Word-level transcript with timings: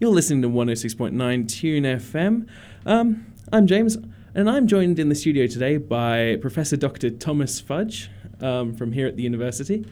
You're 0.00 0.12
listening 0.12 0.40
to 0.40 0.48
106.9 0.48 1.46
Tune 1.46 1.82
FM. 1.82 2.48
Um, 2.86 3.34
I'm 3.52 3.66
James, 3.66 3.98
and 4.34 4.48
I'm 4.48 4.66
joined 4.66 4.98
in 4.98 5.10
the 5.10 5.14
studio 5.14 5.46
today 5.46 5.76
by 5.76 6.38
Professor 6.40 6.78
Dr. 6.78 7.10
Thomas 7.10 7.60
Fudge 7.60 8.10
um, 8.40 8.74
from 8.74 8.92
here 8.92 9.06
at 9.06 9.16
the 9.16 9.22
university. 9.22 9.84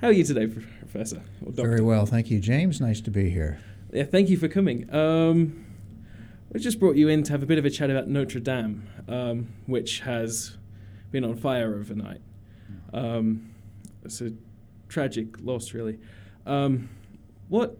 How 0.00 0.06
are 0.06 0.12
you 0.12 0.22
today, 0.22 0.46
Professor? 0.46 1.24
Very 1.40 1.80
well, 1.80 2.06
thank 2.06 2.30
you, 2.30 2.38
James. 2.38 2.80
Nice 2.80 3.00
to 3.00 3.10
be 3.10 3.30
here. 3.30 3.58
Yeah, 3.92 4.04
thank 4.04 4.28
you 4.28 4.36
for 4.36 4.46
coming. 4.46 4.88
Um, 4.94 5.66
we 6.52 6.60
just 6.60 6.78
brought 6.78 6.94
you 6.94 7.08
in 7.08 7.24
to 7.24 7.32
have 7.32 7.42
a 7.42 7.46
bit 7.46 7.58
of 7.58 7.64
a 7.64 7.70
chat 7.70 7.90
about 7.90 8.06
Notre 8.06 8.38
Dame, 8.38 8.86
um, 9.08 9.48
which 9.66 9.98
has 10.00 10.56
been 11.10 11.24
on 11.24 11.34
fire 11.34 11.74
overnight. 11.74 12.20
Um, 12.94 13.50
it's 14.04 14.20
a 14.20 14.34
tragic 14.88 15.40
loss, 15.40 15.74
really. 15.74 15.98
Um, 16.46 16.90
what 17.48 17.76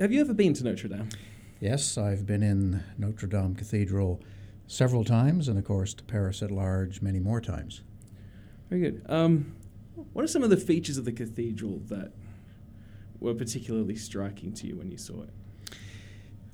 have 0.00 0.12
you 0.12 0.20
ever 0.20 0.32
been 0.32 0.54
to 0.54 0.64
Notre 0.64 0.88
Dame? 0.88 1.08
Yes, 1.60 1.98
I've 1.98 2.24
been 2.24 2.42
in 2.42 2.82
Notre 2.96 3.26
Dame 3.26 3.54
Cathedral 3.54 4.22
several 4.66 5.04
times, 5.04 5.46
and 5.46 5.58
of 5.58 5.64
course 5.64 5.92
to 5.94 6.04
Paris 6.04 6.42
at 6.42 6.50
large 6.50 7.02
many 7.02 7.20
more 7.20 7.40
times. 7.40 7.82
Very 8.70 8.80
good. 8.80 9.02
Um, 9.10 9.54
what 10.14 10.24
are 10.24 10.28
some 10.28 10.42
of 10.42 10.48
the 10.48 10.56
features 10.56 10.96
of 10.96 11.04
the 11.04 11.12
cathedral 11.12 11.80
that 11.88 12.12
were 13.18 13.34
particularly 13.34 13.94
striking 13.94 14.54
to 14.54 14.66
you 14.66 14.76
when 14.76 14.90
you 14.90 14.96
saw 14.96 15.22
it? 15.22 15.30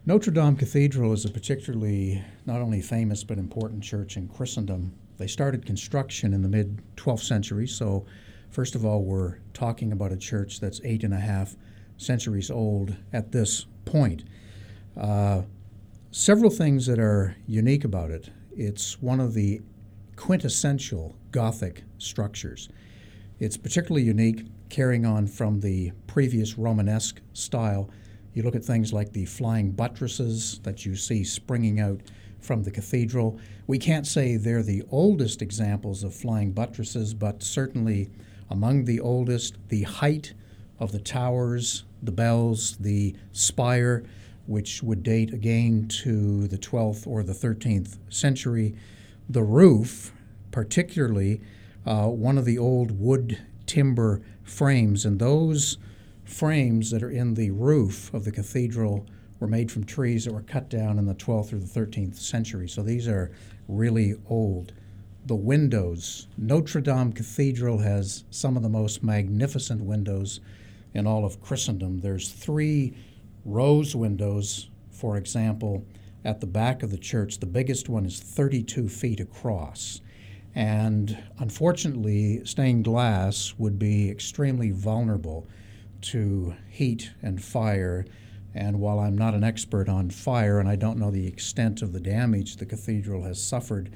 Notre 0.07 0.33
Dame 0.33 0.57
Cathedral 0.57 1.13
is 1.13 1.25
a 1.25 1.31
particularly 1.31 2.25
not 2.47 2.61
only 2.61 2.81
famous 2.81 3.23
but 3.23 3.39
important 3.39 3.83
church 3.83 4.17
in 4.17 4.27
Christendom. 4.27 4.93
They 5.19 5.29
started 5.29 5.65
construction 5.65 6.35
in 6.35 6.43
the 6.43 6.49
mid 6.49 6.83
12th 6.97 7.23
century, 7.23 7.69
so 7.69 8.07
first 8.51 8.75
of 8.75 8.85
all, 8.85 9.05
we're 9.05 9.39
talking 9.53 9.93
about 9.93 10.11
a 10.11 10.17
church 10.17 10.59
that's 10.59 10.81
eight 10.83 11.05
and 11.05 11.15
a 11.15 11.21
half 11.21 11.55
centuries 11.97 12.51
old 12.51 12.97
at 13.13 13.33
this 13.33 13.67
point. 13.85 14.25
Uh, 14.97 15.43
several 16.11 16.51
things 16.51 16.87
that 16.87 16.99
are 16.99 17.37
unique 17.47 17.85
about 17.85 18.11
it. 18.11 18.31
It's 18.57 19.01
one 19.03 19.21
of 19.21 19.35
the 19.35 19.61
quintessential 20.17 21.15
Gothic 21.31 21.85
structures. 21.99 22.69
It's 23.39 23.57
particularly 23.57 24.03
unique 24.03 24.47
carrying 24.71 25.05
on 25.05 25.27
from 25.27 25.61
the 25.61 25.93
previous 26.07 26.57
Romanesque 26.57 27.21
style. 27.35 27.91
You 28.33 28.43
look 28.43 28.57
at 28.57 28.65
things 28.65 28.93
like 28.93 29.13
the 29.13 29.27
flying 29.27 29.73
buttresses 29.73 30.59
that 30.61 30.87
you 30.87 30.97
see 30.97 31.23
springing 31.25 31.81
out 31.81 32.01
from 32.41 32.63
the 32.63 32.71
cathedral. 32.71 33.39
We 33.67 33.79
can't 33.79 34.07
say 34.07 34.37
they're 34.37 34.63
the 34.63 34.85
oldest 34.91 35.43
examples 35.43 36.03
of 36.03 36.15
flying 36.15 36.53
buttresses, 36.53 37.13
but 37.13 37.43
certainly 37.43 38.11
among 38.51 38.85
the 38.85 39.01
oldest. 39.01 39.57
The 39.69 39.83
height 39.83 40.35
of 40.79 40.93
the 40.93 40.99
towers, 40.99 41.85
the 42.03 42.13
bells, 42.13 42.77
the 42.79 43.15
spire, 43.33 44.05
which 44.47 44.83
would 44.83 45.03
date 45.03 45.33
again 45.33 45.89
to 45.89 46.47
the 46.49 46.59
12th 46.59 47.07
or 47.07 47.23
the 47.23 47.33
13th 47.33 47.99
century. 48.09 48.75
The 49.29 49.43
roof, 49.43 50.13
particularly, 50.51 51.41
uh, 51.85 52.07
one 52.07 52.39
of 52.39 52.45
the 52.45 52.59
old 52.59 52.99
wood 53.01 53.39
timber 53.67 54.23
frames, 54.45 55.05
and 55.05 55.19
those 55.19 55.79
frames 56.25 56.91
that 56.91 57.03
are 57.03 57.11
in 57.11 57.35
the 57.35 57.51
roof 57.51 58.13
of 58.15 58.25
the 58.25 58.33
cathedral 58.33 59.07
were 59.39 59.47
made 59.47 59.71
from 59.71 59.85
trees 59.85 60.25
that 60.25 60.33
were 60.33 60.43
cut 60.43 60.69
down 60.69 60.99
in 60.99 61.07
the 61.07 61.15
12th 61.15 61.53
or 61.53 61.59
the 61.59 61.67
13th 61.81 62.17
century. 62.17 62.69
So 62.69 62.83
these 62.83 63.07
are 63.07 63.31
really 63.69 64.15
old. 64.29 64.73
The 65.27 65.35
windows. 65.35 66.29
Notre 66.39 66.81
Dame 66.81 67.13
Cathedral 67.13 67.79
has 67.79 68.25
some 68.31 68.57
of 68.57 68.63
the 68.63 68.69
most 68.69 69.03
magnificent 69.03 69.83
windows 69.83 70.41
in 70.97 71.07
all 71.07 71.25
of 71.25 71.43
Christendom. 71.43 72.01
There's 72.01 72.31
three 72.31 72.97
rose 73.45 73.95
windows, 73.95 74.71
for 74.91 75.17
example, 75.17 75.87
at 76.25 76.41
the 76.41 76.47
back 76.47 76.83
of 76.83 76.91
the 76.91 76.99
church. 76.99 77.39
The 77.39 77.47
biggest 77.47 77.89
one 77.89 78.07
is 78.07 78.19
32 78.19 78.89
feet 78.89 79.21
across. 79.21 80.01
And 80.55 81.23
unfortunately, 81.39 82.45
stained 82.47 82.85
glass 82.85 83.55
would 83.59 83.79
be 83.79 84.11
extremely 84.11 84.71
vulnerable 84.71 85.47
to 86.01 86.55
heat 86.71 87.11
and 87.23 87.45
fire. 87.45 88.07
And 88.55 88.81
while 88.81 88.99
I'm 88.99 89.19
not 89.19 89.35
an 89.35 89.45
expert 89.45 89.91
on 89.91 90.09
fire 90.09 90.59
and 90.59 90.69
I 90.69 90.77
don't 90.77 90.99
know 90.99 91.11
the 91.11 91.27
extent 91.27 91.83
of 91.83 91.93
the 91.93 92.01
damage 92.01 92.57
the 92.57 92.65
cathedral 92.65 93.25
has 93.25 93.41
suffered 93.41 93.91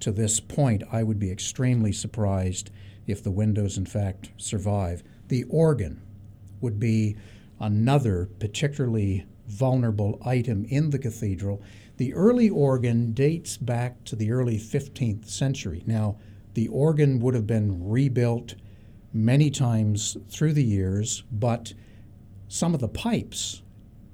to 0.00 0.10
this 0.10 0.40
point, 0.40 0.82
I 0.90 1.02
would 1.02 1.18
be 1.18 1.30
extremely 1.30 1.92
surprised 1.92 2.70
if 3.06 3.22
the 3.22 3.30
windows, 3.30 3.76
in 3.76 3.84
fact, 3.84 4.30
survive. 4.38 5.02
The 5.28 5.44
organ, 5.44 6.00
would 6.60 6.78
be 6.78 7.16
another 7.60 8.28
particularly 8.38 9.26
vulnerable 9.46 10.20
item 10.24 10.64
in 10.68 10.90
the 10.90 10.98
cathedral. 10.98 11.62
The 11.96 12.14
early 12.14 12.48
organ 12.48 13.12
dates 13.12 13.56
back 13.56 14.04
to 14.04 14.16
the 14.16 14.30
early 14.30 14.58
15th 14.58 15.28
century. 15.28 15.82
Now, 15.86 16.18
the 16.54 16.68
organ 16.68 17.20
would 17.20 17.34
have 17.34 17.46
been 17.46 17.88
rebuilt 17.88 18.54
many 19.12 19.50
times 19.50 20.16
through 20.28 20.52
the 20.52 20.64
years, 20.64 21.22
but 21.32 21.72
some 22.48 22.74
of 22.74 22.80
the 22.80 22.88
pipes 22.88 23.62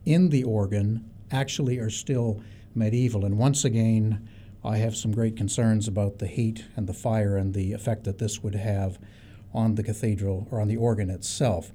in 0.05 0.29
the 0.31 0.45
organ 0.45 1.11
actually 1.31 1.79
are 1.79 1.91
still 1.91 2.43
medieval. 2.75 3.25
And 3.25 3.39
once 3.39 3.65
again, 3.65 4.29
I 4.65 4.77
have 4.77 4.97
some 4.97 5.13
great 5.13 5.37
concerns 5.37 5.89
about 5.89 6.19
the 6.19 6.27
heat 6.27 6.65
and 6.77 6.87
the 6.87 6.95
fire 6.95 7.37
and 7.37 7.53
the 7.53 7.73
effect 7.73 8.05
that 8.05 8.19
this 8.19 8.43
would 8.43 8.55
have 8.55 8.99
on 9.53 9.75
the 9.75 9.83
cathedral 9.83 10.47
or 10.51 10.61
on 10.61 10.69
the 10.69 10.77
organ 10.77 11.11
itself. 11.11 11.73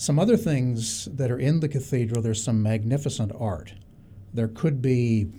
Some 0.00 0.18
other 0.18 0.38
things 0.38 1.10
that 1.12 1.30
are 1.30 1.38
in 1.38 1.60
the 1.60 1.68
cathedral, 1.68 2.22
there's 2.22 2.42
some 2.42 2.62
magnificent 2.62 3.32
art. 3.38 3.74
There 4.32 4.48
could 4.48 4.80
be 4.80 5.30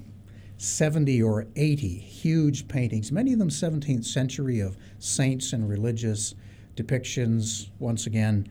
70 0.58 1.20
or 1.24 1.48
80 1.56 1.88
huge 1.98 2.68
paintings, 2.68 3.12
many 3.12 3.34
of 3.34 3.40
them 3.40 3.50
17th 3.50 4.06
century, 4.06 4.60
of 4.60 4.78
saints 5.00 5.52
and 5.52 5.68
religious 5.68 6.36
depictions. 6.76 7.72
Once 7.80 8.06
again, 8.06 8.48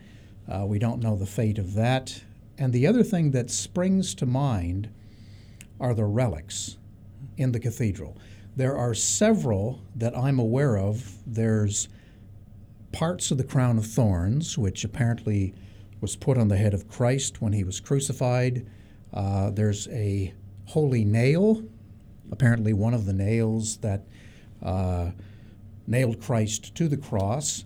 uh, 0.48 0.66
we 0.66 0.80
don't 0.80 1.00
know 1.00 1.14
the 1.14 1.26
fate 1.26 1.58
of 1.58 1.74
that. 1.74 2.24
And 2.58 2.72
the 2.72 2.88
other 2.88 3.04
thing 3.04 3.30
that 3.30 3.48
springs 3.48 4.12
to 4.16 4.26
mind 4.26 4.90
are 5.78 5.94
the 5.94 6.06
relics 6.06 6.76
in 7.36 7.52
the 7.52 7.60
cathedral. 7.60 8.18
There 8.56 8.76
are 8.76 8.94
several 8.94 9.80
that 9.94 10.18
I'm 10.18 10.40
aware 10.40 10.76
of. 10.76 11.18
There's 11.24 11.88
parts 12.90 13.30
of 13.30 13.38
the 13.38 13.44
crown 13.44 13.78
of 13.78 13.86
thorns, 13.86 14.58
which 14.58 14.82
apparently 14.82 15.54
was 16.00 16.16
put 16.16 16.38
on 16.38 16.48
the 16.48 16.56
head 16.56 16.74
of 16.74 16.88
Christ 16.88 17.40
when 17.42 17.52
he 17.52 17.64
was 17.64 17.80
crucified. 17.80 18.66
Uh, 19.12 19.50
there's 19.50 19.88
a 19.88 20.34
holy 20.66 21.04
nail, 21.04 21.62
apparently 22.30 22.72
one 22.72 22.94
of 22.94 23.06
the 23.06 23.12
nails 23.12 23.78
that 23.78 24.06
uh, 24.62 25.10
nailed 25.86 26.20
Christ 26.20 26.74
to 26.76 26.88
the 26.88 26.96
cross. 26.96 27.64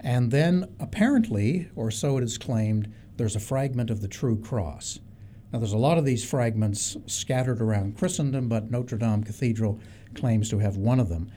And 0.00 0.30
then, 0.30 0.74
apparently, 0.78 1.68
or 1.74 1.90
so 1.90 2.18
it 2.18 2.24
is 2.24 2.38
claimed, 2.38 2.92
there's 3.16 3.36
a 3.36 3.40
fragment 3.40 3.90
of 3.90 4.00
the 4.00 4.08
true 4.08 4.38
cross. 4.38 5.00
Now, 5.52 5.58
there's 5.58 5.72
a 5.72 5.78
lot 5.78 5.98
of 5.98 6.04
these 6.04 6.24
fragments 6.28 6.96
scattered 7.06 7.60
around 7.60 7.96
Christendom, 7.96 8.48
but 8.48 8.70
Notre 8.70 8.98
Dame 8.98 9.24
Cathedral 9.24 9.80
claims 10.14 10.50
to 10.50 10.58
have 10.58 10.76
one 10.76 11.00
of 11.00 11.08
them. 11.08 11.30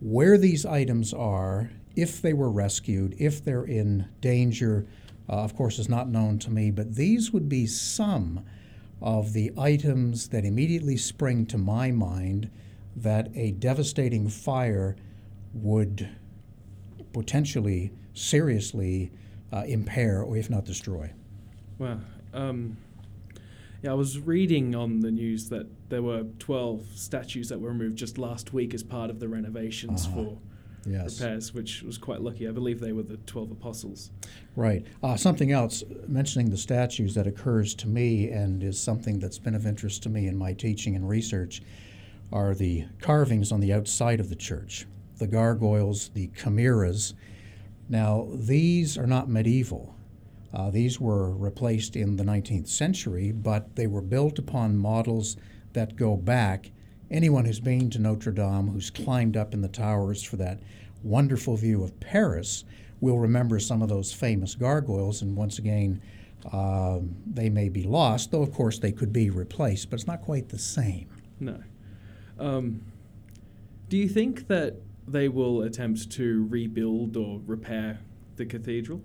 Where 0.00 0.38
these 0.38 0.64
items 0.64 1.12
are, 1.12 1.70
if 1.96 2.22
they 2.22 2.32
were 2.32 2.50
rescued, 2.50 3.14
if 3.18 3.44
they're 3.44 3.64
in 3.64 4.08
danger, 4.20 4.86
uh, 5.28 5.32
of 5.32 5.54
course, 5.54 5.78
is 5.78 5.88
not 5.88 6.08
known 6.08 6.38
to 6.40 6.50
me, 6.50 6.70
but 6.70 6.94
these 6.94 7.32
would 7.32 7.48
be 7.48 7.66
some 7.66 8.44
of 9.00 9.32
the 9.32 9.52
items 9.56 10.28
that 10.28 10.44
immediately 10.44 10.96
spring 10.96 11.46
to 11.46 11.56
my 11.58 11.90
mind 11.90 12.50
that 12.96 13.28
a 13.34 13.52
devastating 13.52 14.28
fire 14.28 14.96
would 15.54 16.08
potentially 17.12 17.92
seriously 18.14 19.10
uh, 19.52 19.62
impair 19.66 20.22
or 20.22 20.36
if 20.36 20.50
not 20.50 20.64
destroy. 20.64 21.10
Well, 21.78 22.00
um, 22.34 22.76
yeah, 23.82 23.92
I 23.92 23.94
was 23.94 24.18
reading 24.18 24.74
on 24.74 25.00
the 25.00 25.10
news 25.10 25.48
that 25.48 25.66
there 25.88 26.02
were 26.02 26.24
12 26.38 26.86
statues 26.94 27.48
that 27.48 27.60
were 27.60 27.70
removed 27.70 27.96
just 27.96 28.18
last 28.18 28.52
week 28.52 28.74
as 28.74 28.82
part 28.82 29.10
of 29.10 29.20
the 29.20 29.28
renovations 29.28 30.06
uh-huh. 30.06 30.14
for 30.14 30.38
yes. 30.86 31.20
repairs, 31.20 31.54
which 31.54 31.82
was 31.82 31.98
quite 31.98 32.20
lucky. 32.20 32.48
I 32.48 32.52
believe 32.52 32.80
they 32.80 32.92
were 32.92 33.02
the 33.02 33.16
12 33.18 33.52
apostles. 33.52 34.10
Right. 34.56 34.86
Uh, 35.02 35.16
something 35.16 35.52
else, 35.52 35.82
mentioning 36.06 36.50
the 36.50 36.56
statues 36.56 37.14
that 37.14 37.26
occurs 37.26 37.74
to 37.76 37.88
me 37.88 38.30
and 38.30 38.62
is 38.62 38.78
something 38.78 39.18
that's 39.18 39.38
been 39.38 39.54
of 39.54 39.66
interest 39.66 40.02
to 40.04 40.08
me 40.08 40.26
in 40.26 40.36
my 40.36 40.52
teaching 40.52 40.96
and 40.96 41.08
research 41.08 41.62
are 42.32 42.54
the 42.54 42.86
carvings 43.00 43.52
on 43.52 43.60
the 43.60 43.72
outside 43.72 44.20
of 44.20 44.28
the 44.28 44.36
church, 44.36 44.86
the 45.18 45.26
gargoyles, 45.26 46.10
the 46.10 46.30
chimeras. 46.36 47.14
Now, 47.88 48.28
these 48.32 48.96
are 48.96 49.06
not 49.06 49.28
medieval. 49.28 49.94
Uh, 50.52 50.70
these 50.70 51.00
were 51.00 51.32
replaced 51.32 51.96
in 51.96 52.16
the 52.16 52.24
19th 52.24 52.68
century, 52.68 53.32
but 53.32 53.76
they 53.76 53.86
were 53.86 54.02
built 54.02 54.38
upon 54.38 54.76
models 54.76 55.36
that 55.72 55.96
go 55.96 56.16
back 56.16 56.70
anyone 57.10 57.44
who's 57.44 57.60
been 57.60 57.90
to 57.90 57.98
Notre 57.98 58.32
Dame, 58.32 58.68
who's 58.68 58.90
climbed 58.90 59.36
up 59.36 59.54
in 59.54 59.60
the 59.60 59.68
towers 59.68 60.22
for 60.22 60.36
that 60.36 60.60
wonderful 61.02 61.56
view 61.56 61.82
of 61.82 61.98
Paris, 62.00 62.64
will 63.00 63.18
remember 63.18 63.58
some 63.58 63.82
of 63.82 63.88
those 63.88 64.12
famous 64.12 64.54
gargoyles. 64.54 65.22
And 65.22 65.36
once 65.36 65.58
again, 65.58 66.00
Um, 66.52 67.16
they 67.30 67.50
may 67.50 67.68
be 67.68 67.82
lost, 67.82 68.30
though 68.30 68.40
of 68.40 68.50
course 68.50 68.78
they 68.78 68.92
could 68.92 69.12
be 69.12 69.28
replaced, 69.28 69.90
but 69.90 69.98
it's 70.00 70.06
not 70.06 70.22
quite 70.22 70.48
the 70.48 70.58
same. 70.58 71.06
No. 71.38 71.62
Um, 72.38 72.80
do 73.90 73.98
you 73.98 74.08
think 74.08 74.48
that 74.48 74.76
they 75.06 75.28
will 75.28 75.60
attempt 75.60 76.10
to 76.12 76.46
rebuild 76.48 77.18
or 77.18 77.42
repair 77.46 78.00
the 78.36 78.46
cathedral? 78.46 79.02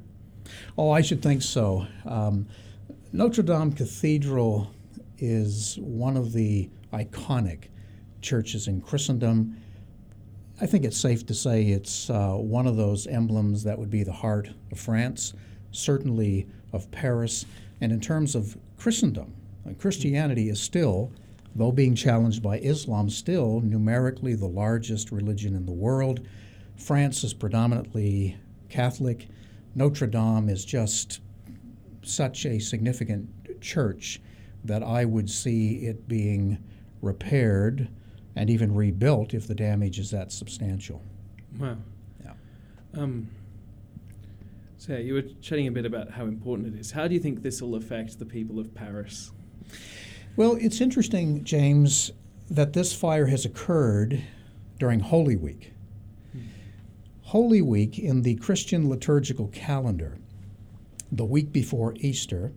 Oh, 0.78 0.92
I 0.92 1.02
should 1.02 1.22
think 1.22 1.42
so. 1.42 1.88
Um, 2.06 2.48
Notre 3.12 3.44
Dame 3.44 3.74
Cathedral 3.74 4.72
is 5.18 5.78
one 5.82 6.16
of 6.16 6.32
the 6.32 6.70
iconic 6.94 7.66
churches 8.26 8.68
in 8.68 8.82
Christendom. 8.82 9.56
I 10.60 10.66
think 10.66 10.84
it's 10.84 10.98
safe 10.98 11.26
to 11.28 11.34
say 11.34 11.64
it's 11.64 12.10
uh, 12.10 12.32
one 12.32 12.66
of 12.66 12.76
those 12.76 13.08
emblems 13.08 13.64
that 13.64 13.78
would 13.78 13.90
be 13.90 14.04
the 14.04 14.12
heart 14.12 14.50
of 14.72 14.80
France, 14.80 15.34
certainly 15.72 16.48
of 16.74 16.90
Paris. 16.92 17.46
And 17.82 17.92
in 17.92 18.02
terms 18.02 18.36
of 18.36 18.58
Christendom, 18.78 19.34
uh, 19.68 19.74
Christianity 19.74 20.50
is 20.50 20.60
still, 20.60 21.12
though 21.56 21.72
being 21.72 21.94
challenged 21.94 22.42
by 22.42 22.58
Islam, 22.60 23.10
still 23.10 23.62
numerically 23.62 24.34
the 24.34 24.48
largest 24.48 25.12
religion 25.12 25.56
in 25.56 25.66
the 25.66 25.72
world. 25.72 26.26
France 26.78 27.24
is 27.24 27.34
predominantly 27.34 28.38
Catholic. 28.70 29.28
Notre 29.76 30.08
Dame 30.08 30.50
is 30.50 30.66
just 30.66 31.22
such 32.02 32.46
a 32.46 32.60
significant 32.60 33.30
church 33.62 34.22
that 34.64 34.84
I 34.84 35.06
would 35.06 35.30
see 35.30 35.86
it 35.86 36.08
being 36.08 36.58
repaired 37.02 37.90
and 38.36 38.50
even 38.50 38.74
rebuilt 38.74 39.34
if 39.34 39.48
the 39.48 39.56
damage 39.56 40.00
is 40.00 40.12
that 40.12 40.32
substantial. 40.32 41.02
Wow. 41.58 41.78
Yeah. 42.24 42.34
Um, 42.96 43.30
so 44.78 44.94
yeah, 44.94 45.00
you 45.00 45.14
were 45.14 45.24
chatting 45.42 45.68
a 45.68 45.72
bit 45.72 45.86
about 45.86 46.12
how 46.12 46.26
important 46.26 46.76
it 46.76 46.80
is. 46.80 46.92
How 46.92 47.08
do 47.08 47.14
you 47.14 47.20
think 47.20 47.42
this 47.42 47.62
will 47.62 47.76
affect 47.76 48.20
the 48.20 48.26
people 48.26 48.60
of 48.60 48.74
Paris? 48.76 49.32
Well, 50.36 50.58
it's 50.60 50.82
interesting, 50.82 51.44
James, 51.44 52.12
that 52.50 52.74
this 52.74 52.94
fire 52.94 53.28
has 53.28 53.46
occurred 53.46 54.22
during 54.78 55.00
Holy 55.00 55.38
Week. 55.38 55.74
Hmm. 56.34 56.40
Holy 57.22 57.62
Week 57.62 57.98
in 57.98 58.22
the 58.22 58.36
Christian 58.36 58.90
liturgical 58.90 59.48
calendar, 59.48 60.18
the 61.12 61.26
week 61.26 61.52
before 61.54 61.94
Easter, 61.98 62.52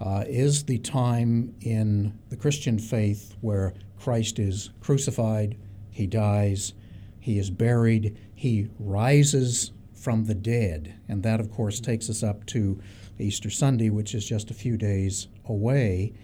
uh, 0.00 0.24
is 0.28 0.64
the 0.64 0.78
time 0.78 1.54
in 1.62 2.16
the 2.28 2.36
Christian 2.36 2.78
faith 2.78 3.34
where 3.40 3.74
Christ 3.98 4.38
is 4.38 4.70
crucified, 4.80 5.56
he 5.90 6.06
dies, 6.06 6.74
he 7.18 7.38
is 7.38 7.50
buried, 7.50 8.18
he 8.34 8.68
rises 8.78 9.72
from 9.94 10.24
the 10.24 10.34
dead. 10.34 10.94
And 11.08 11.22
that, 11.22 11.40
of 11.40 11.50
course, 11.50 11.80
takes 11.80 12.08
us 12.08 12.22
up 12.22 12.46
to 12.46 12.80
Easter 13.18 13.50
Sunday, 13.50 13.90
which 13.90 14.14
is 14.14 14.24
just 14.24 14.50
a 14.50 14.54
few 14.54 14.76
days 14.76 15.28
away. 15.46 16.14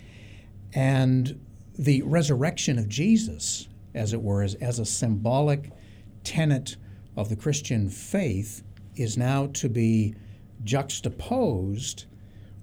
And 0.73 1.41
the 1.79 2.03
resurrection 2.03 2.79
of 2.79 2.89
Jesus, 2.89 3.69
as 3.95 4.13
it 4.13 4.23
were, 4.23 4.43
as, 4.43 4.55
as 4.57 4.79
a 4.79 4.85
symbolic 4.85 5.73
tenet 6.23 6.77
of 7.17 7.29
the 7.29 7.37
Christian 7.37 7.89
faith, 7.91 8.63
is 8.97 9.19
now 9.19 9.47
to 9.55 9.69
be 9.69 10.15
juxtaposed 10.63 12.07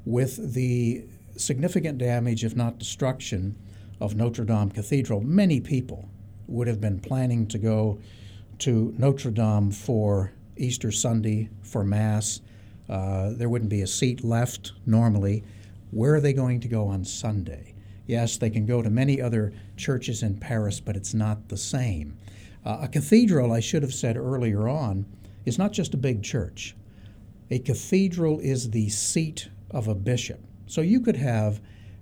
with 0.06 0.54
the 0.54 1.06
significant 1.36 1.98
damage, 1.98 2.44
if 2.44 2.56
not 2.56 2.80
destruction, 2.80 3.56
of 4.02 4.16
Notre 4.16 4.44
Dame 4.44 4.72
Cathedral. 4.72 5.22
Many 5.22 5.62
people 5.62 6.10
would 6.48 6.68
have 6.68 6.82
been 6.82 7.00
planning 7.00 7.48
to 7.48 7.60
go 7.60 8.00
to 8.58 8.94
Notre 8.98 9.32
Dame 9.32 9.72
for 9.72 10.34
Easter 10.58 10.92
Sunday 10.92 11.50
for 11.62 11.84
Mass. 11.84 12.42
Uh, 12.90 13.32
there 13.34 13.48
wouldn't 13.48 13.70
be 13.70 13.84
a 13.84 13.88
seat 13.88 14.24
left 14.24 14.74
normally. 14.88 15.44
Where 15.92 16.16
are 16.16 16.20
they 16.20 16.34
going 16.34 16.60
to 16.62 16.68
go 16.68 16.88
on 16.88 17.06
Sunday? 17.06 17.76
Yes, 18.08 18.38
they 18.38 18.50
can 18.50 18.66
go 18.66 18.82
to 18.82 18.90
many 18.90 19.22
other 19.22 19.54
churches 19.78 20.24
in 20.24 20.38
Paris, 20.38 20.80
but 20.80 20.96
it's 20.96 21.14
not 21.14 21.48
the 21.48 21.58
same. 21.58 22.18
Uh, 22.66 22.80
a 22.82 22.88
cathedral, 22.88 23.54
I 23.54 23.60
should 23.60 23.84
have 23.84 23.94
said 23.94 24.18
earlier 24.18 24.68
on, 24.68 25.06
is 25.46 25.60
not 25.60 25.74
just 25.74 25.94
a 25.94 25.98
big 25.98 26.24
church. 26.24 26.76
A 27.52 27.60
cathedral 27.60 28.40
is 28.40 28.72
the 28.72 28.90
seat 28.90 29.50
of 29.70 29.88
a 29.88 29.96
bishop. 29.96 30.40
So 30.66 30.82
you 30.82 31.02
could 31.02 31.18
have 31.18 31.62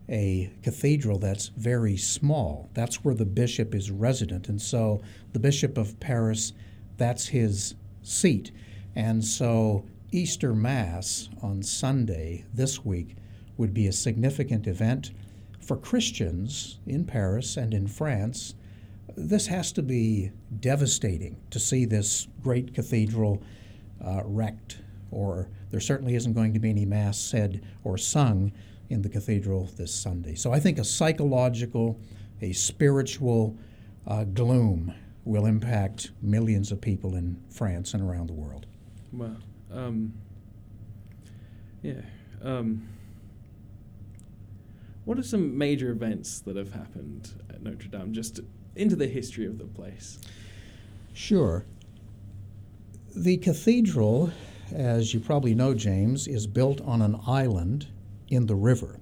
a 0.10 0.52
cathedral 0.64 1.20
that's 1.20 1.50
very 1.50 1.96
small. 1.96 2.70
That's 2.74 3.04
where 3.04 3.16
the 3.16 3.26
bishop 3.26 3.76
is 3.76 3.92
resident. 3.92 4.50
And 4.50 4.62
so 4.62 5.02
the 5.34 5.40
Bishop 5.40 5.78
of 5.78 6.00
Paris, 6.00 6.54
that's 6.98 7.28
his 7.28 7.76
seat. 8.02 8.52
And 8.96 9.24
so 9.24 9.86
Easter 10.12 10.54
Mass 10.54 11.30
on 11.44 11.62
Sunday 11.62 12.46
this 12.54 12.84
week 12.84 13.16
would 13.58 13.74
be 13.74 13.88
a 13.88 13.94
significant 13.94 14.66
event. 14.66 15.12
For 15.60 15.78
Christians 15.78 16.80
in 16.88 17.06
Paris 17.06 17.56
and 17.56 17.74
in 17.74 17.88
France, 17.88 18.56
this 19.16 19.48
has 19.48 19.72
to 19.74 19.84
be 19.84 20.32
devastating 20.60 21.38
to 21.52 21.60
see 21.60 21.86
this 21.86 22.28
great 22.42 22.74
cathedral 22.74 23.44
uh, 24.04 24.22
wrecked, 24.26 24.80
or 25.12 25.50
there 25.70 25.80
certainly 25.80 26.16
isn't 26.16 26.34
going 26.34 26.54
to 26.54 26.60
be 26.60 26.70
any 26.70 26.86
Mass 26.86 27.20
said 27.20 27.62
or 27.84 27.98
sung 27.98 28.52
in 28.90 29.02
the 29.02 29.10
cathedral 29.10 29.70
this 29.78 29.94
Sunday. 29.94 30.36
So 30.36 30.52
I 30.52 30.60
think 30.60 30.80
a 30.80 30.84
psychological, 30.84 32.00
a 32.42 32.54
spiritual 32.54 33.58
uh, 34.08 34.24
gloom 34.24 34.94
will 35.26 35.46
impact 35.46 36.12
millions 36.22 36.72
of 36.72 36.82
people 36.82 37.16
in 37.16 37.42
France 37.50 37.94
and 37.94 38.02
around 38.02 38.28
the 38.28 38.34
world. 38.34 38.66
Well, 39.14 39.38
um, 39.72 40.14
yeah. 41.84 42.02
Um, 42.42 42.88
what 45.06 45.20
are 45.20 45.24
some 45.24 45.58
major 45.58 45.92
events 45.92 46.40
that 46.42 46.56
have 46.56 46.74
happened 46.74 47.32
at 47.50 47.62
Notre 47.62 47.88
Dame, 47.88 48.14
just 48.14 48.40
into 48.76 48.96
the 48.96 49.08
history 49.08 49.46
of 49.46 49.58
the 49.58 49.66
place? 49.66 50.20
Sure. 51.14 51.66
The 53.16 53.38
cathedral, 53.38 54.32
as 54.72 55.14
you 55.14 55.20
probably 55.20 55.54
know, 55.54 55.74
James, 55.74 56.28
is 56.28 56.48
built 56.48 56.82
on 56.82 57.02
an 57.02 57.20
island 57.28 57.88
in 58.30 58.46
the 58.46 58.56
river. 58.56 59.00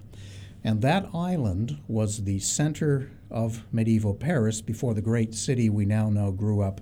And 0.64 0.82
that 0.82 1.08
island 1.14 1.78
was 1.86 2.24
the 2.24 2.40
center 2.40 3.10
of 3.30 3.64
medieval 3.72 4.14
Paris 4.14 4.60
before 4.60 4.94
the 4.94 5.02
great 5.02 5.34
city 5.34 5.70
we 5.70 5.84
now 5.84 6.10
know 6.10 6.32
grew 6.32 6.60
up 6.60 6.80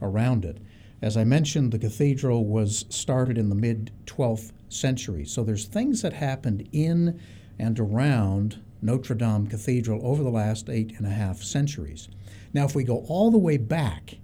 around 0.00 0.44
it. 0.44 0.58
As 1.00 1.16
I 1.16 1.24
mentioned, 1.24 1.72
the 1.72 1.78
cathedral 1.78 2.44
was 2.44 2.84
started 2.88 3.38
in 3.38 3.48
the 3.48 3.54
mid 3.54 3.92
12th 4.06 4.52
century. 4.68 5.24
So 5.24 5.44
there's 5.44 5.66
things 5.66 6.02
that 6.02 6.12
happened 6.12 6.68
in 6.72 7.20
and 7.58 7.78
around 7.78 8.62
Notre 8.80 9.14
Dame 9.14 9.46
Cathedral 9.46 10.00
over 10.04 10.22
the 10.22 10.30
last 10.30 10.68
eight 10.68 10.94
and 10.98 11.06
a 11.06 11.10
half 11.10 11.42
centuries. 11.42 12.08
Now, 12.52 12.64
if 12.64 12.74
we 12.74 12.84
go 12.84 13.04
all 13.08 13.30
the 13.30 13.38
way 13.38 13.56
back, 13.56 14.18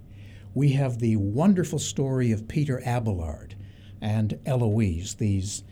we 0.53 0.69
have 0.73 0.99
the 0.99 1.17
wonderful 1.17 1.79
story 1.79 2.31
of 2.31 2.47
Peter 2.47 2.81
Abelard 2.85 3.55
and 4.01 4.39
Heloise, 4.45 5.15
these 5.15 5.63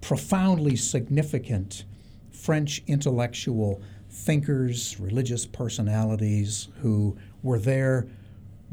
profoundly 0.00 0.76
significant 0.76 1.84
French 2.30 2.82
intellectual 2.86 3.82
thinkers, 4.10 4.98
religious 4.98 5.46
personalities 5.46 6.68
who 6.80 7.16
were 7.42 7.58
there 7.58 8.06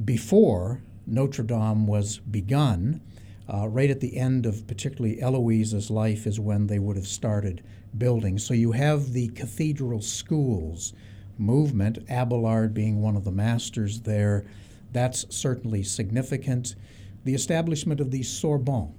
before 0.03 0.81
Notre 1.07 1.43
Dame 1.43 1.87
was 1.87 2.19
begun. 2.19 3.01
Uh, 3.47 3.67
right 3.67 3.91
at 3.91 3.99
the 3.99 4.17
end 4.17 4.45
of 4.45 4.65
particularly 4.65 5.17
Heloise's 5.17 5.91
life 5.91 6.25
is 6.25 6.39
when 6.39 6.65
they 6.67 6.79
would 6.79 6.95
have 6.95 7.07
started 7.07 7.63
building. 7.97 8.39
So 8.39 8.53
you 8.53 8.71
have 8.71 9.13
the 9.13 9.27
cathedral 9.29 10.01
schools 10.01 10.93
movement, 11.37 11.99
Abelard 12.09 12.73
being 12.73 13.01
one 13.01 13.15
of 13.15 13.23
the 13.23 13.31
masters 13.31 14.01
there. 14.01 14.45
That's 14.93 15.25
certainly 15.29 15.83
significant. 15.83 16.75
The 17.23 17.35
establishment 17.35 17.99
of 17.99 18.11
the 18.11 18.23
Sorbonne, 18.23 18.93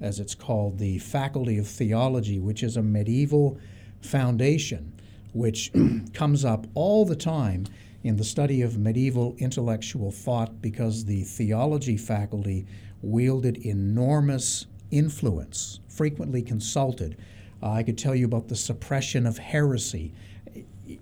as 0.00 0.18
it's 0.18 0.34
called, 0.34 0.78
the 0.78 0.98
Faculty 0.98 1.58
of 1.58 1.68
Theology, 1.68 2.38
which 2.38 2.62
is 2.62 2.76
a 2.76 2.82
medieval 2.82 3.58
foundation 4.00 4.92
which 5.32 5.70
comes 6.12 6.44
up 6.44 6.66
all 6.74 7.04
the 7.04 7.16
time 7.16 7.66
in 8.02 8.16
the 8.16 8.24
study 8.24 8.62
of 8.62 8.78
medieval 8.78 9.34
intellectual 9.38 10.10
thought 10.10 10.62
because 10.62 11.04
the 11.04 11.22
theology 11.22 11.96
faculty 11.96 12.66
wielded 13.02 13.58
enormous 13.58 14.66
influence, 14.90 15.80
frequently 15.88 16.42
consulted. 16.42 17.16
Uh, 17.62 17.72
I 17.72 17.82
could 17.82 17.98
tell 17.98 18.14
you 18.14 18.24
about 18.24 18.48
the 18.48 18.56
suppression 18.56 19.26
of 19.26 19.38
heresy 19.38 20.12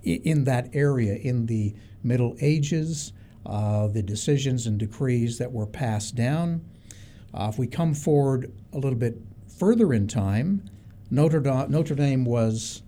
in 0.02 0.44
that 0.44 0.68
area 0.74 1.14
in 1.14 1.46
the 1.46 1.74
Middle 2.02 2.36
Ages, 2.40 3.12
uh, 3.46 3.86
the 3.86 4.02
decisions 4.02 4.66
and 4.66 4.78
decrees 4.78 5.38
that 5.38 5.52
were 5.52 5.66
passed 5.66 6.14
down. 6.14 6.62
Uh, 7.34 7.48
if 7.52 7.58
we 7.58 7.66
come 7.66 7.94
forward 7.94 8.52
a 8.72 8.78
little 8.78 8.98
bit 8.98 9.20
further 9.58 9.92
in 9.92 10.06
time, 10.06 10.68
Notre 11.10 11.40
Dame, 11.40 11.70
Notre 11.70 11.94
Dame 11.94 12.24
was 12.24 12.82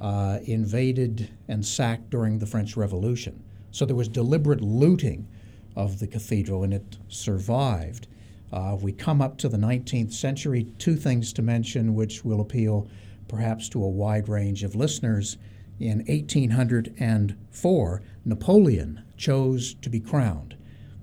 uh, 0.00 0.38
invaded 0.44 1.30
and 1.48 1.64
sacked 1.64 2.10
during 2.10 2.38
the 2.38 2.46
French 2.46 2.76
Revolution. 2.76 3.42
So 3.70 3.84
there 3.84 3.96
was 3.96 4.08
deliberate 4.08 4.60
looting 4.60 5.28
of 5.76 5.98
the 5.98 6.06
cathedral, 6.06 6.64
and 6.64 6.74
it 6.74 6.98
survived. 7.08 8.06
Uh, 8.52 8.76
we 8.80 8.92
come 8.92 9.22
up 9.22 9.38
to 9.38 9.48
the 9.48 9.56
19th 9.56 10.12
century, 10.12 10.64
two 10.78 10.96
things 10.96 11.32
to 11.34 11.42
mention 11.42 11.94
which 11.94 12.24
will 12.24 12.40
appeal 12.40 12.88
perhaps 13.28 13.68
to 13.68 13.82
a 13.82 13.88
wide 13.88 14.28
range 14.28 14.64
of 14.64 14.74
listeners, 14.74 15.36
in 15.78 15.98
1804, 16.06 18.02
Napoleon 18.24 19.02
chose 19.16 19.74
to 19.74 19.88
be 19.88 20.00
crowned 20.00 20.56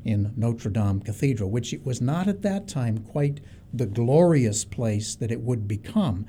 in 0.07 0.33
Notre 0.37 0.71
Dame 0.71 1.01
Cathedral, 1.01 1.51
which 1.51 1.73
it 1.73 1.85
was 1.85 1.99
not 1.99 2.29
at 2.29 2.41
that 2.41 2.67
time 2.67 2.97
quite 2.99 3.41
the 3.73 3.85
glorious 3.85 4.63
place 4.63 5.15
that 5.15 5.31
it 5.31 5.41
would 5.41 5.67
become, 5.67 6.25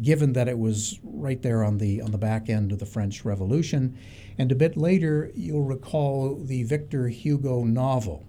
given 0.00 0.32
that 0.32 0.48
it 0.48 0.58
was 0.58 0.98
right 1.02 1.42
there 1.42 1.62
on 1.62 1.76
the 1.76 2.00
on 2.00 2.10
the 2.10 2.18
back 2.18 2.48
end 2.48 2.72
of 2.72 2.78
the 2.78 2.86
French 2.86 3.24
Revolution. 3.24 3.96
And 4.38 4.50
a 4.50 4.56
bit 4.56 4.78
later, 4.78 5.30
you'll 5.34 5.62
recall 5.62 6.36
the 6.36 6.62
Victor 6.62 7.08
Hugo 7.08 7.64
novel, 7.64 8.26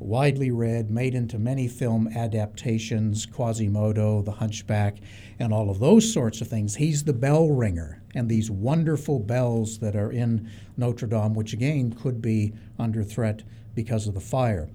widely 0.00 0.50
read, 0.50 0.90
made 0.90 1.14
into 1.14 1.38
many 1.38 1.68
film 1.68 2.08
adaptations, 2.08 3.24
Quasimodo, 3.24 4.22
The 4.22 4.32
Hunchback, 4.32 4.98
and 5.38 5.52
all 5.52 5.70
of 5.70 5.78
those 5.78 6.12
sorts 6.12 6.40
of 6.40 6.48
things. 6.48 6.74
He's 6.74 7.04
the 7.04 7.12
bell 7.12 7.50
ringer, 7.50 8.02
and 8.16 8.28
these 8.28 8.50
wonderful 8.50 9.20
bells 9.20 9.78
that 9.78 9.94
are 9.94 10.10
in 10.10 10.50
Notre 10.76 11.06
Dame, 11.06 11.34
which 11.34 11.52
again 11.52 11.92
could 11.92 12.20
be 12.20 12.52
under 12.80 13.04
threat 13.04 13.44
because 13.74 14.06
of 14.06 14.14
the 14.14 14.20
fire. 14.20 14.68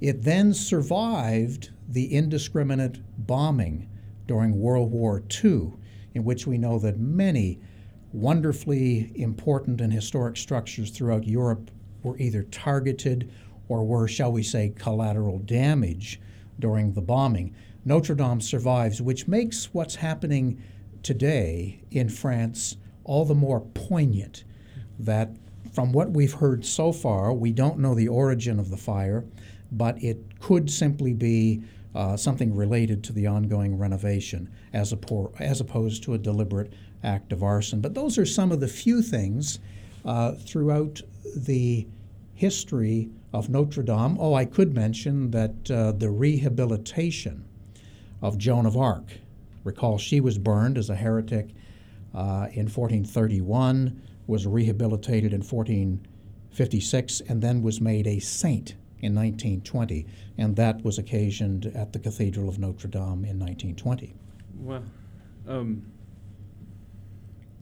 It 0.00 0.22
then 0.22 0.52
survived 0.52 1.70
the 1.88 2.12
indiscriminate 2.12 3.00
bombing 3.16 3.88
during 4.26 4.58
World 4.58 4.90
War 4.90 5.22
II, 5.42 5.72
in 6.14 6.24
which 6.24 6.46
we 6.46 6.58
know 6.58 6.78
that 6.78 6.98
many 6.98 7.60
wonderfully 8.12 9.12
important 9.14 9.80
and 9.80 9.92
historic 9.92 10.36
structures 10.36 10.90
throughout 10.90 11.26
Europe 11.26 11.70
were 12.02 12.18
either 12.18 12.42
targeted 12.44 13.30
or 13.68 13.84
were, 13.84 14.06
shall 14.06 14.30
we 14.30 14.42
say, 14.42 14.72
collateral 14.76 15.38
damage 15.40 16.20
during 16.58 16.92
the 16.92 17.00
bombing. 17.00 17.54
Notre 17.84 18.14
Dame 18.14 18.40
survives, 18.40 19.02
which 19.02 19.26
makes 19.26 19.72
what's 19.72 19.96
happening 19.96 20.62
today 21.02 21.82
in 21.90 22.08
France 22.08 22.76
all 23.04 23.24
the 23.24 23.34
more 23.34 23.60
poignant. 23.60 24.44
That 24.98 25.34
from 25.74 25.90
what 25.90 26.12
we've 26.12 26.34
heard 26.34 26.64
so 26.64 26.92
far, 26.92 27.32
we 27.32 27.50
don't 27.50 27.80
know 27.80 27.96
the 27.96 28.06
origin 28.06 28.60
of 28.60 28.70
the 28.70 28.76
fire, 28.76 29.24
but 29.72 30.00
it 30.00 30.38
could 30.38 30.70
simply 30.70 31.12
be 31.12 31.64
uh, 31.96 32.16
something 32.16 32.54
related 32.54 33.02
to 33.04 33.12
the 33.12 33.26
ongoing 33.26 33.76
renovation 33.76 34.48
as, 34.72 34.94
as 35.40 35.60
opposed 35.60 36.04
to 36.04 36.14
a 36.14 36.18
deliberate 36.18 36.72
act 37.02 37.32
of 37.32 37.42
arson. 37.42 37.80
But 37.80 37.94
those 37.94 38.18
are 38.18 38.26
some 38.26 38.52
of 38.52 38.60
the 38.60 38.68
few 38.68 39.02
things 39.02 39.58
uh, 40.04 40.32
throughout 40.32 41.00
the 41.36 41.86
history 42.34 43.10
of 43.32 43.48
Notre 43.48 43.82
Dame. 43.82 44.16
Oh, 44.20 44.34
I 44.34 44.44
could 44.44 44.74
mention 44.74 45.32
that 45.32 45.70
uh, 45.70 45.92
the 45.92 46.10
rehabilitation 46.10 47.44
of 48.22 48.38
Joan 48.38 48.64
of 48.64 48.76
Arc. 48.76 49.18
Recall 49.64 49.98
she 49.98 50.20
was 50.20 50.38
burned 50.38 50.78
as 50.78 50.88
a 50.88 50.94
heretic 50.94 51.48
uh, 52.14 52.46
in 52.52 52.66
1431, 52.68 54.00
was 54.26 54.46
rehabilitated 54.46 55.32
in 55.32 55.40
1456, 55.40 57.20
and 57.28 57.42
then 57.42 57.62
was 57.62 57.80
made 57.80 58.06
a 58.06 58.18
saint 58.20 58.74
in 59.00 59.14
1920, 59.14 60.06
and 60.38 60.56
that 60.56 60.82
was 60.82 60.98
occasioned 60.98 61.66
at 61.74 61.92
the 61.92 61.98
Cathedral 61.98 62.48
of 62.48 62.58
Notre 62.58 62.88
Dame 62.88 63.24
in 63.24 63.38
1920. 63.38 64.14
Well, 64.60 64.82
Um, 65.46 65.84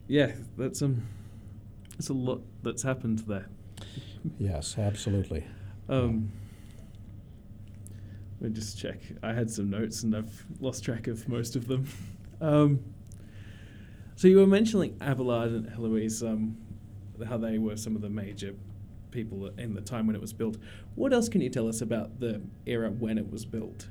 yeah, 0.07 0.31
that's 0.57 0.81
um, 0.81 1.01
that's 1.91 2.09
a 2.09 2.13
lot 2.13 2.41
that's 2.61 2.83
happened 2.83 3.19
there. 3.19 3.47
Yes, 4.37 4.77
absolutely. 4.77 5.43
Um, 5.89 6.31
let 8.39 8.51
me 8.51 8.55
just 8.55 8.77
check. 8.77 8.99
I 9.21 9.33
had 9.33 9.49
some 9.49 9.69
notes 9.69 10.03
and 10.03 10.15
I've 10.15 10.45
lost 10.59 10.83
track 10.83 11.07
of 11.07 11.27
most 11.27 11.55
of 11.55 11.67
them. 11.67 11.87
Um, 12.41 12.79
so 14.15 14.27
you 14.27 14.37
were 14.37 14.47
mentioning 14.47 14.97
Abelard 15.01 15.51
and 15.51 15.69
Heloise, 15.69 16.23
um, 16.23 16.57
how 17.27 17.37
they 17.37 17.57
were 17.57 17.77
some 17.77 17.95
of 17.95 18.01
the 18.01 18.09
major 18.09 18.53
people 19.11 19.49
in 19.57 19.73
the 19.73 19.81
time 19.81 20.07
when 20.07 20.15
it 20.15 20.21
was 20.21 20.33
built. 20.33 20.57
What 20.95 21.13
else 21.13 21.29
can 21.29 21.41
you 21.41 21.49
tell 21.49 21.67
us 21.67 21.81
about 21.81 22.19
the 22.19 22.41
era 22.65 22.89
when 22.89 23.17
it 23.17 23.31
was 23.31 23.45
built? 23.45 23.87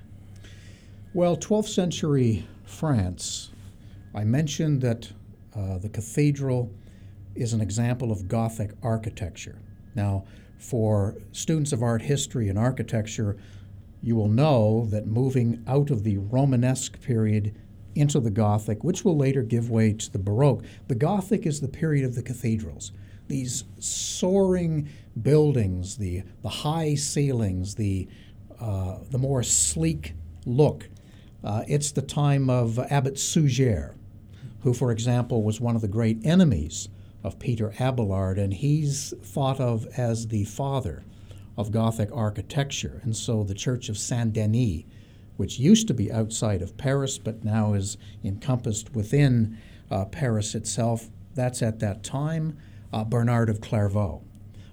Well, 1.15 1.37
12th 1.37 1.69
century 1.69 2.47
France. 2.65 3.51
I 4.15 4.25
mentioned 4.25 4.81
that 4.83 5.13
uh, 5.55 5.79
the 5.79 5.89
cathedral 5.89 6.71
is 7.35 7.53
an 7.53 7.61
example 7.61 8.13
of 8.13 8.29
Gothic 8.29 8.73
architecture. 8.83 9.59
Now, 9.95 10.25
for 10.59 11.17
students 11.33 11.73
of 11.73 11.83
art 11.83 12.03
history 12.03 12.49
and 12.49 12.59
architecture, 12.59 13.37
you 14.03 14.17
will 14.17 14.29
know 14.29 14.87
that 14.91 15.07
moving 15.07 15.63
out 15.67 15.91
of 15.91 16.03
the 16.03 16.19
Romanesque 16.19 17.01
period 17.01 17.55
into 17.95 18.21
the 18.21 18.31
Gothic, 18.31 18.83
which 18.83 19.05
will 19.05 19.17
later 19.17 19.43
give 19.43 19.71
way 19.71 19.93
to 19.93 20.11
the 20.11 20.19
Baroque, 20.19 20.65
the 20.89 20.95
Gothic 20.95 21.47
is 21.47 21.61
the 21.61 21.69
period 21.69 22.05
of 22.05 22.15
the 22.15 22.23
cathedrals. 22.23 22.93
These 23.29 23.65
soaring 23.79 24.89
buildings, 25.21 25.97
the, 25.97 26.23
the 26.43 26.49
high 26.49 26.95
ceilings, 26.95 27.75
the, 27.77 28.09
uh, 28.61 28.99
the 29.11 29.19
more 29.19 29.43
sleek 29.43 30.15
look. 30.47 30.89
Uh, 31.45 31.65
it's 31.67 31.93
the 31.93 32.03
time 32.03 32.49
of 32.49 32.79
Abbot 32.79 33.19
Suger, 33.19 33.95
who, 34.61 34.73
for 34.73 34.91
example, 34.93 35.43
was 35.43 35.61
one 35.61 35.75
of 35.75 35.83
the 35.83 35.89
great 35.89 36.19
enemies 36.25 36.89
of 37.25 37.39
Peter 37.39 37.73
Abelard, 37.79 38.39
and 38.39 38.55
he's 38.55 39.15
thought 39.23 39.61
of 39.61 39.87
as 39.97 40.29
the 40.29 40.45
father 40.45 41.05
of 41.57 41.71
Gothic 41.71 42.11
architecture. 42.13 43.01
And 43.05 43.17
so 43.17 43.43
the 43.43 43.55
Church 43.55 43.89
of 43.89 43.99
Saint 43.99 44.33
Denis, 44.33 44.85
which 45.37 45.59
used 45.59 45.89
to 45.89 45.95
be 45.95 46.13
outside 46.13 46.63
of 46.63 46.77
Paris 46.77 47.19
but 47.19 47.45
now 47.45 47.75
is 47.75 47.97
encompassed 48.25 48.95
within 48.95 49.59
uh, 49.91 50.05
Paris 50.07 50.55
itself, 50.55 51.09
that's 51.35 51.63
at 51.63 51.81
that 51.81 52.03
time 52.03 52.57
uh, 52.93 53.05
Bernard 53.05 53.49
of 53.49 53.61
Clairvaux. 53.61 54.23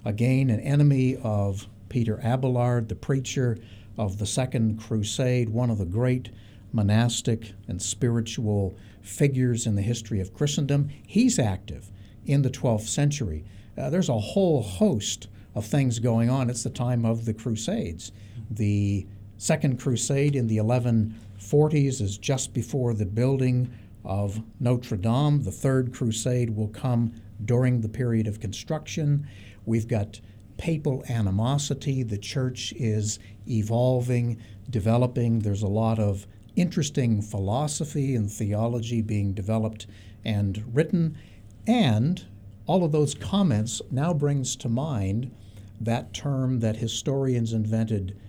Again, 0.05 0.49
an 0.49 0.59
enemy 0.59 1.17
of 1.17 1.67
Peter 1.89 2.19
Abelard, 2.23 2.89
the 2.89 2.95
preacher 2.95 3.57
of 3.97 4.17
the 4.17 4.25
Second 4.25 4.79
Crusade, 4.79 5.49
one 5.49 5.69
of 5.69 5.77
the 5.77 5.85
great 5.85 6.29
monastic 6.71 7.53
and 7.67 7.81
spiritual 7.81 8.77
figures 9.01 9.65
in 9.65 9.75
the 9.75 9.81
history 9.81 10.19
of 10.19 10.33
Christendom. 10.33 10.89
He's 11.05 11.39
active 11.39 11.91
in 12.25 12.41
the 12.43 12.49
12th 12.49 12.87
century. 12.87 13.43
Uh, 13.77 13.89
there's 13.89 14.09
a 14.09 14.19
whole 14.19 14.61
host 14.61 15.27
of 15.55 15.65
things 15.65 15.99
going 15.99 16.29
on. 16.29 16.49
It's 16.49 16.63
the 16.63 16.69
time 16.69 17.05
of 17.05 17.25
the 17.25 17.33
Crusades. 17.33 18.11
The 18.49 19.07
Second 19.41 19.79
Crusade 19.79 20.35
in 20.35 20.47
the 20.47 20.57
1140s 20.57 22.01
is 22.01 22.17
just 22.17 22.53
before 22.53 22.93
the 22.93 23.05
building 23.05 23.71
of 24.03 24.41
Notre 24.59 24.97
Dame. 24.97 25.41
The 25.43 25.51
Third 25.51 25.93
Crusade 25.93 26.49
will 26.49 26.67
come 26.67 27.13
during 27.45 27.79
the 27.79 27.87
period 27.87 28.27
of 28.27 28.41
construction. 28.41 29.25
We've 29.65 29.87
got 29.87 30.19
papal 30.57 31.05
animosity. 31.07 32.03
The 32.03 32.17
church 32.17 32.73
is 32.73 33.17
evolving, 33.47 34.41
developing. 34.69 35.39
There's 35.39 35.63
a 35.63 35.67
lot 35.67 35.99
of 35.99 36.27
interesting 36.57 37.21
philosophy 37.21 38.15
and 38.15 38.29
theology 38.29 39.01
being 39.01 39.31
developed 39.31 39.87
and 40.25 40.75
written. 40.75 41.17
And 41.65 42.25
all 42.67 42.83
of 42.83 42.91
those 42.91 43.15
comments 43.15 43.81
now 43.89 44.13
brings 44.13 44.57
to 44.57 44.67
mind 44.67 45.31
that 45.79 46.13
term 46.13 46.59
that 46.59 46.75
historians 46.75 47.53
invented 47.53 48.19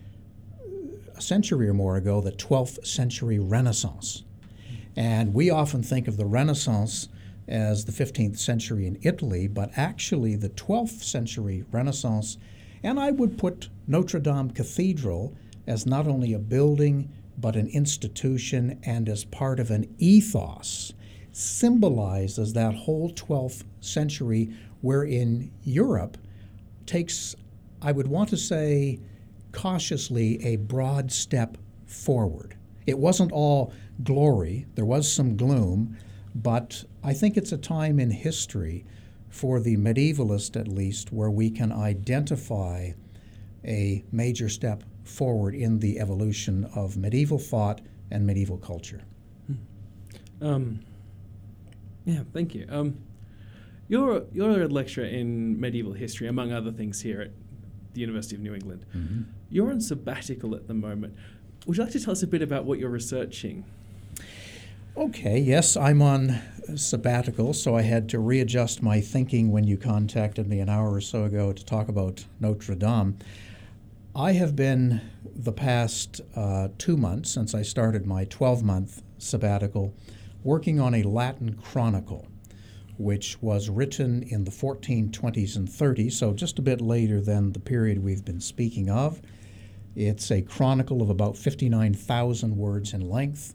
century 1.23 1.69
or 1.69 1.75
more 1.75 1.97
ago, 1.97 2.21
the 2.21 2.33
12th 2.33 2.87
century 2.87 3.39
Renaissance. 3.39 4.25
And 4.97 5.33
we 5.33 5.51
often 5.51 5.83
think 5.83 6.09
of 6.09 6.17
the 6.17 6.27
Renaissance 6.27 7.09
as 7.49 7.85
the 7.85 7.93
15th 7.93 8.39
century 8.39 8.87
in 8.87 8.99
Italy, 9.03 9.49
but 9.49 9.71
actually 9.77 10.37
the 10.37 10.49
12th 10.51 11.03
century 11.03 11.65
Renaissance, 11.71 12.39
and 12.83 12.99
I 12.99 13.11
would 13.11 13.37
put 13.37 13.69
Notre 13.87 14.21
Dame 14.21 14.51
Cathedral 14.51 15.37
as 15.67 15.87
not 15.87 16.07
only 16.07 16.33
a 16.33 16.39
building, 16.39 17.11
but 17.37 17.57
an 17.57 17.69
institution 17.69 18.79
and 18.85 19.09
as 19.09 19.25
part 19.25 19.61
of 19.61 19.71
an 19.71 19.95
ethos 19.99 20.93
symbolizes 21.33 22.53
that 22.53 22.75
whole 22.75 23.11
12th 23.13 23.65
century 23.81 24.53
wherein 24.81 25.51
Europe 25.63 26.19
takes, 26.87 27.35
I 27.81 27.93
would 27.93 28.09
want 28.09 28.29
to 28.31 28.37
say, 28.37 29.01
cautiously 29.53 30.45
a 30.45 30.57
broad 30.57 31.11
step 31.13 31.57
forward. 31.87 32.57
It 32.87 32.99
wasn't 32.99 33.33
all 33.33 33.73
glory, 34.03 34.67
there 34.75 34.85
was 34.85 35.13
some 35.13 35.37
gloom, 35.37 35.97
but 36.35 36.85
I 37.03 37.13
think 37.13 37.37
it's 37.37 37.53
a 37.53 37.59
time 37.59 37.99
in 37.99 38.11
history, 38.11 38.85
for 39.29 39.61
the 39.61 39.77
medievalist 39.77 40.59
at 40.59 40.69
least, 40.69 41.13
where 41.13 41.31
we 41.31 41.51
can 41.51 41.73
identify 41.73 42.91
a 43.65 44.05
major 44.11 44.49
step 44.49 44.83
forward 45.05 45.55
in 45.55 45.79
the 45.79 45.99
evolution 45.99 46.65
of 46.75 46.97
medieval 46.97 47.39
thought 47.39 47.81
and 48.11 48.27
medieval 48.27 48.59
culture. 48.59 49.03
Hmm. 49.47 50.47
Um, 50.47 50.81
yeah, 52.05 52.23
thank 52.33 52.55
you. 52.55 52.67
Um, 52.69 52.99
you're 53.89 54.25
you're 54.33 54.63
a 54.63 54.69
lecturer 54.69 55.05
in 55.05 55.61
medieval 55.61 55.93
history, 55.93 56.29
among 56.29 56.53
other 56.53 56.73
things, 56.73 57.01
here 57.01 57.21
at 57.23 57.31
the 57.93 58.01
University 58.01 58.37
of 58.37 58.43
New 58.43 58.55
England. 58.55 58.87
Mm-hmm. 58.97 59.23
You're 59.51 59.71
on 59.71 59.81
sabbatical 59.81 60.55
at 60.55 60.69
the 60.69 60.75
moment. 60.75 61.15
Would 61.67 61.77
you 61.77 61.83
like 61.83 61.93
to 61.93 62.01
tell 62.01 62.13
us 62.13 62.23
a 62.23 62.27
bit 62.27 62.41
about 62.41 62.65
what 62.65 62.79
you're 62.79 62.91
researching? 62.91 63.65
Okay, 64.97 65.39
yes, 65.39 65.77
I'm 65.77 66.03
on 66.03 66.41
sabbatical, 66.77 67.53
so 67.53 67.77
I 67.77 67.83
had 67.83 68.09
to 68.11 68.19
readjust 68.19 68.83
my 68.83 69.01
thinking 69.01 69.51
when 69.51 69.65
you 69.65 69.77
contacted 69.77 70.47
me 70.47 70.61
an 70.61 70.69
hour 70.69 70.93
or 70.93 71.01
so 71.01 71.25
ago 71.25 71.53
to 71.53 71.65
talk 71.65 71.89
about 71.89 72.25
Notre 72.39 72.75
Dame. 72.75 73.19
I 74.15 74.33
have 74.33 74.55
been 74.55 75.01
the 75.25 75.53
past 75.53 76.21
uh, 76.35 76.69
two 76.79 76.97
months 76.97 77.31
since 77.31 77.55
I 77.55 77.63
started 77.63 78.07
my 78.07 78.25
12 78.25 78.63
month 78.63 79.03
sabbatical 79.19 79.95
working 80.43 80.81
on 80.81 80.95
a 80.95 81.03
Latin 81.03 81.55
chronicle, 81.55 82.27
which 82.99 83.41
was 83.43 83.69
written 83.69 84.23
in 84.25 84.45
the 84.45 84.51
1420s 84.51 85.57
and 85.57 85.69
30s, 85.69 86.13
so 86.13 86.33
just 86.33 86.59
a 86.59 86.63
bit 86.63 86.81
later 86.81 87.21
than 87.21 87.53
the 87.53 87.61
period 87.61 88.03
we've 88.03 88.25
been 88.25 88.41
speaking 88.41 88.91
of. 88.91 89.21
It's 89.97 90.31
a 90.31 90.43
chronicle 90.43 91.03
of 91.03 91.11
about 91.11 91.37
59,000 91.37 92.57
words 92.57 92.95
in 92.95 93.09
length, 93.09 93.55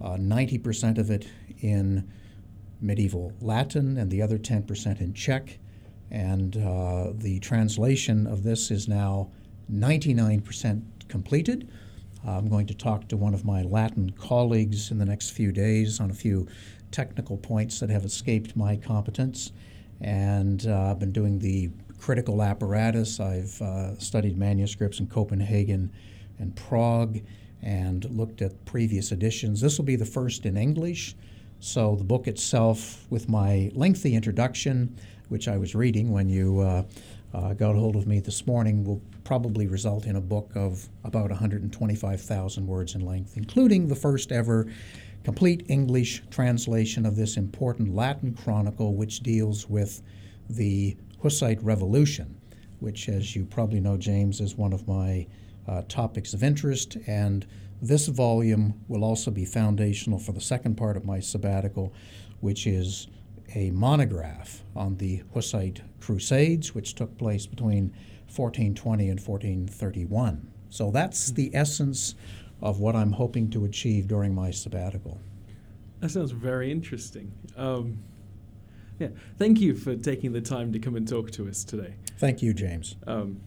uh, 0.00 0.16
90% 0.16 0.98
of 0.98 1.10
it 1.10 1.28
in 1.60 2.10
medieval 2.80 3.32
Latin 3.40 3.96
and 3.96 4.10
the 4.10 4.22
other 4.22 4.38
10% 4.38 5.00
in 5.00 5.12
Czech. 5.12 5.58
And 6.10 6.56
uh, 6.56 7.12
the 7.14 7.40
translation 7.40 8.26
of 8.26 8.42
this 8.42 8.70
is 8.70 8.88
now 8.88 9.30
99% 9.70 10.82
completed. 11.08 11.68
I'm 12.26 12.48
going 12.48 12.66
to 12.66 12.74
talk 12.74 13.08
to 13.08 13.16
one 13.16 13.34
of 13.34 13.44
my 13.44 13.62
Latin 13.62 14.10
colleagues 14.10 14.90
in 14.90 14.98
the 14.98 15.04
next 15.04 15.30
few 15.30 15.52
days 15.52 16.00
on 16.00 16.10
a 16.10 16.14
few 16.14 16.48
technical 16.90 17.36
points 17.36 17.78
that 17.80 17.90
have 17.90 18.04
escaped 18.04 18.56
my 18.56 18.76
competence. 18.76 19.52
And 20.00 20.66
uh, 20.66 20.90
I've 20.90 20.98
been 20.98 21.12
doing 21.12 21.38
the 21.38 21.70
critical 21.98 22.42
apparatus. 22.42 23.20
I've 23.20 23.60
uh, 23.60 23.98
studied 23.98 24.36
manuscripts 24.36 25.00
in 25.00 25.06
Copenhagen 25.06 25.90
and 26.38 26.54
Prague 26.54 27.20
and 27.62 28.04
looked 28.10 28.42
at 28.42 28.64
previous 28.64 29.12
editions. 29.12 29.60
This 29.60 29.78
will 29.78 29.84
be 29.84 29.96
the 29.96 30.04
first 30.04 30.46
in 30.46 30.56
English. 30.56 31.16
So 31.60 31.96
the 31.96 32.04
book 32.04 32.28
itself, 32.28 33.06
with 33.10 33.28
my 33.28 33.70
lengthy 33.74 34.14
introduction, 34.14 34.96
which 35.28 35.48
I 35.48 35.56
was 35.56 35.74
reading 35.74 36.12
when 36.12 36.28
you 36.28 36.60
uh, 36.60 36.82
uh, 37.34 37.54
got 37.54 37.74
hold 37.74 37.96
of 37.96 38.06
me 38.06 38.20
this 38.20 38.46
morning, 38.46 38.84
will 38.84 39.00
probably 39.24 39.66
result 39.66 40.06
in 40.06 40.16
a 40.16 40.20
book 40.20 40.50
of 40.54 40.88
about 41.02 41.30
125,000 41.30 42.66
words 42.66 42.94
in 42.94 43.00
length, 43.00 43.36
including 43.36 43.88
the 43.88 43.96
first 43.96 44.30
ever 44.30 44.66
complete 45.24 45.66
English 45.68 46.22
translation 46.30 47.04
of 47.04 47.16
this 47.16 47.36
important 47.36 47.92
Latin 47.94 48.32
chronicle, 48.32 48.94
which 48.94 49.20
deals 49.20 49.68
with 49.68 50.02
the 50.48 50.96
Hussite 51.26 51.60
Revolution, 51.60 52.40
which, 52.78 53.08
as 53.08 53.34
you 53.34 53.44
probably 53.44 53.80
know, 53.80 53.96
James, 53.96 54.40
is 54.40 54.54
one 54.54 54.72
of 54.72 54.86
my 54.86 55.26
uh, 55.66 55.82
topics 55.88 56.32
of 56.34 56.44
interest. 56.44 56.96
And 57.08 57.44
this 57.82 58.06
volume 58.06 58.80
will 58.86 59.02
also 59.02 59.32
be 59.32 59.44
foundational 59.44 60.20
for 60.20 60.30
the 60.30 60.40
second 60.40 60.76
part 60.76 60.96
of 60.96 61.04
my 61.04 61.18
sabbatical, 61.18 61.92
which 62.38 62.64
is 62.64 63.08
a 63.56 63.72
monograph 63.72 64.62
on 64.76 64.98
the 64.98 65.24
Hussite 65.34 65.80
Crusades, 65.98 66.76
which 66.76 66.94
took 66.94 67.18
place 67.18 67.44
between 67.44 67.88
1420 68.32 69.08
and 69.08 69.18
1431. 69.18 70.48
So 70.70 70.92
that's 70.92 71.32
the 71.32 71.50
essence 71.56 72.14
of 72.62 72.78
what 72.78 72.94
I'm 72.94 73.10
hoping 73.10 73.50
to 73.50 73.64
achieve 73.64 74.06
during 74.06 74.32
my 74.32 74.52
sabbatical. 74.52 75.20
That 75.98 76.12
sounds 76.12 76.30
very 76.30 76.70
interesting. 76.70 77.32
Um, 77.56 77.98
yeah, 78.98 79.08
thank 79.38 79.60
you 79.60 79.74
for 79.74 79.96
taking 79.96 80.32
the 80.32 80.40
time 80.40 80.72
to 80.72 80.78
come 80.78 80.96
and 80.96 81.06
talk 81.06 81.30
to 81.32 81.48
us 81.48 81.64
today. 81.64 81.94
Thank 82.18 82.42
you, 82.42 82.52
James. 82.52 82.96
Um, 83.06 83.40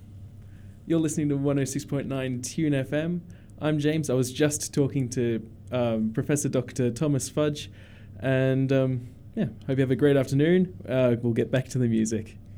you're 0.86 1.00
listening 1.00 1.30
to 1.30 1.38
106.9 1.38 2.44
Tune 2.44 2.74
FM. 2.74 3.22
I'm 3.62 3.78
James. 3.78 4.10
I 4.10 4.16
was 4.16 4.34
just 4.34 4.74
talking 4.74 5.08
to 5.10 5.48
um, 5.72 6.12
Professor 6.14 6.50
Dr. 6.50 6.90
Thomas 6.90 7.30
Fudge, 7.30 7.70
and 8.20 8.72
um, 8.72 9.10
yeah, 9.36 9.46
hope 9.68 9.78
you 9.78 9.82
have 9.82 9.92
a 9.92 9.96
great 9.96 10.18
afternoon. 10.18 10.74
Uh, 10.88 11.16
we'll 11.22 11.34
get 11.34 11.52
back 11.52 11.70
to 11.70 11.78
the 11.78 11.88
music. 11.88 12.40